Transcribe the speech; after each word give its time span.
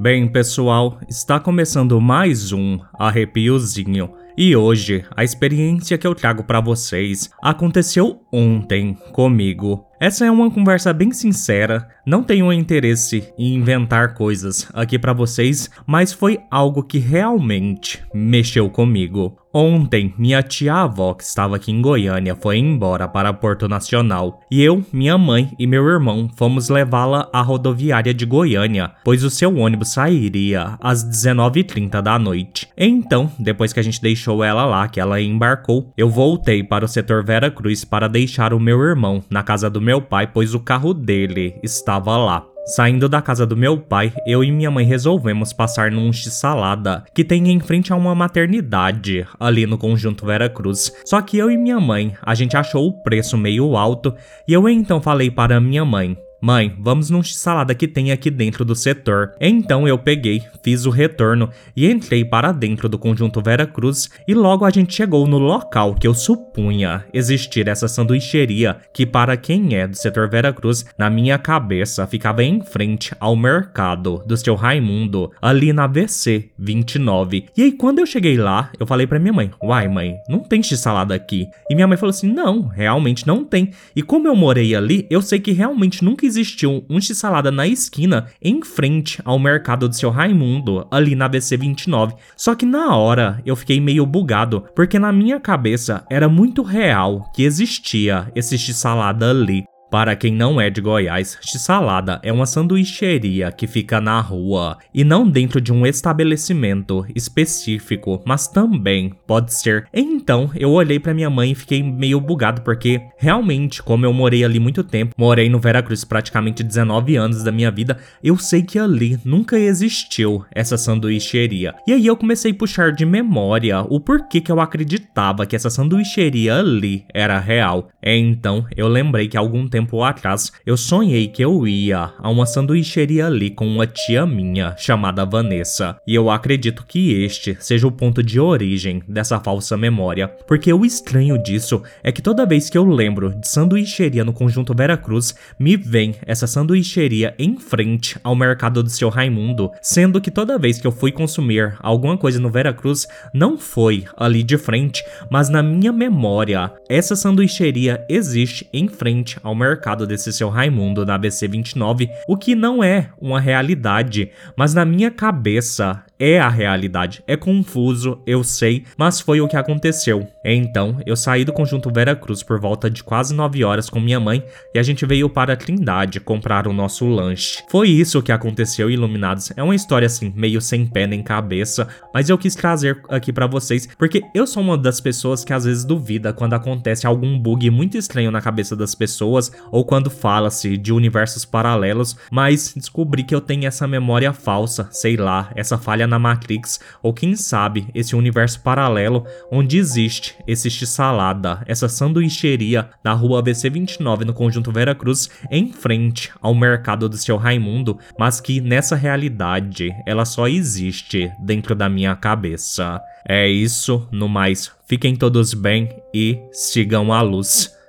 Bem, 0.00 0.26
pessoal, 0.26 0.98
está 1.10 1.38
começando 1.38 2.00
mais 2.00 2.52
um 2.54 2.78
arrepiozinho. 2.98 4.14
E 4.34 4.56
hoje, 4.56 5.04
a 5.14 5.22
experiência 5.22 5.98
que 5.98 6.06
eu 6.06 6.14
trago 6.14 6.42
para 6.42 6.58
vocês 6.58 7.28
aconteceu 7.42 8.22
ontem 8.32 8.94
comigo. 9.12 9.89
Essa 10.00 10.24
é 10.24 10.30
uma 10.30 10.50
conversa 10.50 10.94
bem 10.94 11.12
sincera, 11.12 11.86
não 12.06 12.22
tenho 12.22 12.50
interesse 12.50 13.30
em 13.36 13.54
inventar 13.54 14.14
coisas 14.14 14.66
aqui 14.72 14.98
para 14.98 15.12
vocês, 15.12 15.68
mas 15.86 16.10
foi 16.10 16.40
algo 16.50 16.82
que 16.82 16.98
realmente 16.98 18.02
mexeu 18.14 18.70
comigo. 18.70 19.36
Ontem, 19.52 20.14
minha 20.16 20.44
tia-avó, 20.44 21.12
que 21.12 21.24
estava 21.24 21.56
aqui 21.56 21.72
em 21.72 21.82
Goiânia, 21.82 22.36
foi 22.36 22.56
embora 22.56 23.08
para 23.08 23.32
Porto 23.32 23.66
Nacional 23.66 24.40
e 24.48 24.62
eu, 24.62 24.84
minha 24.92 25.18
mãe 25.18 25.50
e 25.58 25.66
meu 25.66 25.84
irmão 25.88 26.30
fomos 26.36 26.68
levá-la 26.68 27.28
à 27.32 27.42
rodoviária 27.42 28.14
de 28.14 28.24
Goiânia, 28.24 28.92
pois 29.04 29.24
o 29.24 29.30
seu 29.30 29.56
ônibus 29.56 29.92
sairia 29.92 30.78
às 30.80 31.04
19h30 31.04 32.00
da 32.00 32.16
noite. 32.16 32.68
Então, 32.78 33.28
depois 33.40 33.72
que 33.72 33.80
a 33.80 33.82
gente 33.82 34.00
deixou 34.00 34.44
ela 34.44 34.64
lá, 34.64 34.86
que 34.86 35.00
ela 35.00 35.20
embarcou, 35.20 35.92
eu 35.96 36.08
voltei 36.08 36.62
para 36.62 36.84
o 36.84 36.88
setor 36.88 37.24
Vera 37.24 37.50
Cruz 37.50 37.84
para 37.84 38.08
deixar 38.08 38.54
o 38.54 38.60
meu 38.60 38.80
irmão 38.80 39.20
na 39.28 39.42
casa 39.42 39.68
do 39.68 39.80
meu 39.80 39.89
pai, 39.98 40.26
pois 40.26 40.54
o 40.54 40.60
carro 40.60 40.92
dele 40.92 41.58
estava 41.62 42.18
lá. 42.18 42.44
Saindo 42.66 43.08
da 43.08 43.22
casa 43.22 43.46
do 43.46 43.56
meu 43.56 43.78
pai, 43.78 44.12
eu 44.26 44.44
e 44.44 44.52
minha 44.52 44.70
mãe 44.70 44.84
resolvemos 44.84 45.52
passar 45.52 45.90
num 45.90 46.12
x-salada 46.12 47.02
que 47.14 47.24
tem 47.24 47.50
em 47.50 47.58
frente 47.58 47.92
a 47.92 47.96
uma 47.96 48.14
maternidade 48.14 49.26
ali 49.40 49.66
no 49.66 49.78
conjunto 49.78 50.26
Vera 50.26 50.50
Cruz. 50.50 50.92
Só 51.06 51.22
que 51.22 51.38
eu 51.38 51.50
e 51.50 51.56
minha 51.56 51.80
mãe, 51.80 52.14
a 52.22 52.34
gente 52.34 52.58
achou 52.58 52.86
o 52.86 53.02
preço 53.02 53.38
meio 53.38 53.74
alto 53.76 54.14
e 54.46 54.52
eu 54.52 54.68
então 54.68 55.00
falei 55.00 55.30
para 55.30 55.58
minha 55.58 55.84
mãe: 55.84 56.18
Mãe, 56.42 56.74
vamos 56.78 57.10
num 57.10 57.22
salada 57.22 57.74
que 57.74 57.86
tem 57.86 58.12
aqui 58.12 58.30
dentro 58.30 58.64
do 58.64 58.74
setor. 58.74 59.34
Então 59.38 59.86
eu 59.86 59.98
peguei, 59.98 60.42
fiz 60.64 60.86
o 60.86 60.90
retorno 60.90 61.50
e 61.76 61.86
entrei 61.90 62.24
para 62.24 62.50
dentro 62.50 62.88
do 62.88 62.98
conjunto 62.98 63.42
Vera 63.42 63.66
Cruz 63.66 64.08
e 64.26 64.32
logo 64.32 64.64
a 64.64 64.70
gente 64.70 64.94
chegou 64.94 65.26
no 65.26 65.36
local 65.36 65.94
que 65.94 66.06
eu 66.06 66.14
supunha 66.14 67.04
existir 67.12 67.68
essa 67.68 67.86
sanduicheria 67.86 68.78
que 68.94 69.04
para 69.04 69.36
quem 69.36 69.76
é 69.76 69.86
do 69.86 69.94
setor 69.94 70.30
Vera 70.30 70.50
Cruz, 70.50 70.86
na 70.96 71.10
minha 71.10 71.36
cabeça 71.36 72.06
ficava 72.06 72.42
em 72.42 72.62
frente 72.62 73.14
ao 73.20 73.36
mercado 73.36 74.22
do 74.26 74.34
seu 74.34 74.54
Raimundo, 74.54 75.30
ali 75.42 75.74
na 75.74 75.86
VC 75.86 76.48
29. 76.58 77.48
E 77.54 77.64
aí 77.64 77.72
quando 77.72 77.98
eu 77.98 78.06
cheguei 78.06 78.38
lá, 78.38 78.70
eu 78.80 78.86
falei 78.86 79.06
para 79.06 79.18
minha 79.18 79.32
mãe: 79.32 79.50
"Uai, 79.62 79.88
mãe, 79.88 80.16
não 80.26 80.38
tem 80.38 80.62
salada 80.62 81.14
aqui". 81.14 81.46
E 81.68 81.74
minha 81.74 81.86
mãe 81.86 81.98
falou 81.98 82.10
assim: 82.10 82.32
"Não, 82.32 82.62
realmente 82.62 83.26
não 83.26 83.44
tem". 83.44 83.72
E 83.94 84.02
como 84.02 84.26
eu 84.26 84.34
morei 84.34 84.74
ali, 84.74 85.06
eu 85.10 85.20
sei 85.20 85.38
que 85.38 85.52
realmente 85.52 86.02
nunca 86.02 86.29
existiu 86.30 86.84
um 86.88 87.00
x-salada 87.00 87.50
na 87.50 87.66
esquina 87.66 88.26
em 88.40 88.62
frente 88.62 89.20
ao 89.24 89.38
mercado 89.38 89.88
do 89.88 89.94
seu 89.94 90.10
Raimundo, 90.10 90.86
ali 90.90 91.14
na 91.14 91.28
BC 91.28 91.56
29. 91.56 92.14
Só 92.36 92.54
que 92.54 92.64
na 92.64 92.96
hora 92.96 93.42
eu 93.44 93.54
fiquei 93.54 93.80
meio 93.80 94.06
bugado, 94.06 94.64
porque 94.74 94.98
na 94.98 95.12
minha 95.12 95.38
cabeça 95.38 96.04
era 96.08 96.28
muito 96.28 96.62
real 96.62 97.30
que 97.34 97.42
existia 97.42 98.30
esse 98.34 98.56
x-salada 98.56 99.30
ali. 99.30 99.69
Para 99.90 100.14
quem 100.14 100.32
não 100.32 100.60
é 100.60 100.70
de 100.70 100.80
Goiás, 100.80 101.36
X-Salada 101.40 102.20
é 102.22 102.32
uma 102.32 102.46
sanduicheria 102.46 103.50
que 103.50 103.66
fica 103.66 104.00
na 104.00 104.20
rua 104.20 104.78
e 104.94 105.02
não 105.02 105.28
dentro 105.28 105.60
de 105.60 105.72
um 105.72 105.84
estabelecimento 105.84 107.04
específico, 107.12 108.22
mas 108.24 108.46
também 108.46 109.12
pode 109.26 109.52
ser. 109.52 109.88
Então 109.92 110.48
eu 110.54 110.70
olhei 110.70 111.00
para 111.00 111.12
minha 111.12 111.28
mãe 111.28 111.50
e 111.50 111.56
fiquei 111.56 111.82
meio 111.82 112.20
bugado 112.20 112.62
porque 112.62 113.00
realmente, 113.18 113.82
como 113.82 114.06
eu 114.06 114.12
morei 114.12 114.44
ali 114.44 114.60
muito 114.60 114.84
tempo, 114.84 115.12
morei 115.18 115.48
no 115.48 115.58
Veracruz 115.58 116.04
praticamente 116.04 116.62
19 116.62 117.16
anos 117.16 117.42
da 117.42 117.50
minha 117.50 117.70
vida, 117.72 117.98
eu 118.22 118.36
sei 118.38 118.62
que 118.62 118.78
ali 118.78 119.18
nunca 119.24 119.58
existiu 119.58 120.44
essa 120.52 120.78
sanduicheria. 120.78 121.74
E 121.84 121.92
aí 121.92 122.06
eu 122.06 122.16
comecei 122.16 122.52
a 122.52 122.54
puxar 122.54 122.92
de 122.92 123.04
memória 123.04 123.80
o 123.88 123.98
porquê 123.98 124.40
que 124.40 124.52
eu 124.52 124.60
acreditava 124.60 125.46
que 125.46 125.56
essa 125.56 125.68
sanduicheria 125.68 126.60
ali 126.60 127.04
era 127.12 127.40
real. 127.40 127.88
Então 128.00 128.64
eu 128.76 128.86
lembrei 128.86 129.26
que 129.26 129.36
algum 129.36 129.66
tempo 129.66 129.79
tempo 129.80 130.02
atrás, 130.02 130.52
eu 130.66 130.76
sonhei 130.76 131.26
que 131.26 131.42
eu 131.42 131.66
ia 131.66 132.12
a 132.18 132.30
uma 132.30 132.44
sanduicheria 132.44 133.26
ali 133.26 133.50
com 133.50 133.66
uma 133.66 133.86
tia 133.86 134.26
minha 134.26 134.76
chamada 134.76 135.24
Vanessa, 135.24 135.96
e 136.06 136.14
eu 136.14 136.30
acredito 136.30 136.84
que 136.86 137.24
este 137.24 137.56
seja 137.58 137.86
o 137.86 137.92
ponto 137.92 138.22
de 138.22 138.38
origem 138.38 139.02
dessa 139.08 139.40
falsa 139.40 139.76
memória, 139.78 140.28
porque 140.46 140.70
o 140.70 140.84
estranho 140.84 141.42
disso 141.42 141.82
é 142.02 142.12
que 142.12 142.20
toda 142.20 142.44
vez 142.44 142.68
que 142.68 142.76
eu 142.76 142.84
lembro 142.84 143.34
de 143.34 143.48
sanduicheria 143.48 144.22
no 144.22 144.34
conjunto 144.34 144.74
Veracruz, 144.74 145.34
me 145.58 145.76
vem 145.76 146.14
essa 146.26 146.46
sanduicheria 146.46 147.34
em 147.38 147.58
frente 147.58 148.18
ao 148.22 148.36
mercado 148.36 148.82
do 148.82 148.90
seu 148.90 149.08
Raimundo, 149.08 149.70
sendo 149.80 150.20
que 150.20 150.30
toda 150.30 150.58
vez 150.58 150.78
que 150.78 150.86
eu 150.86 150.92
fui 150.92 151.10
consumir 151.10 151.74
alguma 151.80 152.18
coisa 152.18 152.38
no 152.38 152.50
Veracruz, 152.50 153.06
não 153.32 153.56
foi 153.56 154.04
ali 154.16 154.42
de 154.42 154.58
frente, 154.58 155.02
mas 155.30 155.48
na 155.48 155.62
minha 155.62 155.92
memória, 155.92 156.70
essa 156.88 157.16
sanduicheria 157.16 158.04
existe 158.10 158.68
em 158.72 158.86
frente 158.88 159.38
ao 159.42 159.54
mercado 159.54 159.69
mercado 159.70 160.04
desse 160.06 160.32
seu 160.32 160.48
Raimundo 160.48 161.06
na 161.06 161.14
ABC 161.14 161.46
29, 161.46 162.10
o 162.26 162.36
que 162.36 162.56
não 162.56 162.82
é 162.82 163.10
uma 163.20 163.40
realidade, 163.40 164.30
mas 164.56 164.74
na 164.74 164.84
minha 164.84 165.10
cabeça 165.10 166.04
é 166.20 166.38
a 166.38 166.50
realidade. 166.50 167.24
É 167.26 167.34
confuso, 167.34 168.20
eu 168.26 168.44
sei, 168.44 168.84
mas 168.96 169.20
foi 169.20 169.40
o 169.40 169.48
que 169.48 169.56
aconteceu. 169.56 170.28
Então, 170.44 170.98
eu 171.06 171.16
saí 171.16 171.46
do 171.46 171.52
conjunto 171.52 171.90
Vera 171.90 172.14
Cruz 172.14 172.42
por 172.42 172.60
volta 172.60 172.90
de 172.90 173.02
quase 173.02 173.34
9 173.34 173.64
horas 173.64 173.88
com 173.88 173.98
minha 173.98 174.20
mãe 174.20 174.44
e 174.74 174.78
a 174.78 174.82
gente 174.82 175.06
veio 175.06 175.30
para 175.30 175.54
a 175.54 175.56
Trindade 175.56 176.20
comprar 176.20 176.68
o 176.68 176.72
nosso 176.72 177.08
lanche. 177.08 177.64
Foi 177.70 177.88
isso 177.88 178.22
que 178.22 178.30
aconteceu, 178.30 178.90
Iluminados. 178.90 179.50
É 179.56 179.62
uma 179.62 179.74
história 179.74 180.04
assim, 180.04 180.30
meio 180.36 180.60
sem 180.60 180.86
pé 180.86 181.06
nem 181.06 181.22
cabeça, 181.22 181.88
mas 182.12 182.28
eu 182.28 182.36
quis 182.36 182.54
trazer 182.54 183.00
aqui 183.08 183.32
para 183.32 183.46
vocês 183.46 183.88
porque 183.98 184.22
eu 184.34 184.46
sou 184.46 184.62
uma 184.62 184.76
das 184.76 185.00
pessoas 185.00 185.42
que 185.42 185.52
às 185.54 185.64
vezes 185.64 185.84
duvida 185.84 186.32
quando 186.32 186.52
acontece 186.52 187.06
algum 187.06 187.38
bug 187.38 187.70
muito 187.70 187.96
estranho 187.96 188.30
na 188.30 188.42
cabeça 188.42 188.76
das 188.76 188.94
pessoas 188.94 189.50
ou 189.70 189.84
quando 189.84 190.10
fala-se 190.10 190.76
de 190.76 190.92
universos 190.92 191.46
paralelos, 191.46 192.16
mas 192.30 192.74
descobri 192.76 193.22
que 193.22 193.34
eu 193.34 193.40
tenho 193.40 193.66
essa 193.66 193.86
memória 193.86 194.32
falsa, 194.32 194.88
sei 194.90 195.16
lá, 195.16 195.50
essa 195.54 195.78
falha 195.78 196.09
na 196.10 196.18
Matrix, 196.18 196.80
ou 197.02 197.14
quem 197.14 197.34
sabe 197.34 197.88
esse 197.94 198.14
universo 198.14 198.60
paralelo 198.60 199.24
onde 199.50 199.78
existe 199.78 200.36
esse 200.46 200.68
x-salada, 200.68 201.62
essa 201.66 201.88
sanduicheria 201.88 202.90
na 203.02 203.14
rua 203.14 203.38
ABC 203.38 203.70
29 203.70 204.24
no 204.26 204.34
conjunto 204.34 204.70
Vera 204.70 204.94
Cruz, 204.94 205.30
em 205.50 205.72
frente 205.72 206.30
ao 206.42 206.54
mercado 206.54 207.08
do 207.08 207.16
seu 207.16 207.36
Raimundo, 207.36 207.98
mas 208.18 208.40
que 208.40 208.60
nessa 208.60 208.96
realidade 208.96 209.90
ela 210.06 210.24
só 210.24 210.48
existe 210.48 211.30
dentro 211.40 211.74
da 211.74 211.88
minha 211.88 212.14
cabeça. 212.14 213.00
É 213.26 213.48
isso, 213.48 214.06
no 214.10 214.28
mais, 214.28 214.72
fiquem 214.86 215.14
todos 215.14 215.54
bem 215.54 215.88
e 216.12 216.38
sigam 216.52 217.12
a 217.12 217.22
luz. 217.22 217.79